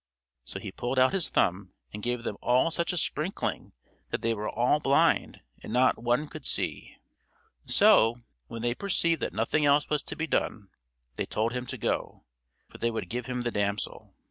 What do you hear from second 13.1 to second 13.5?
him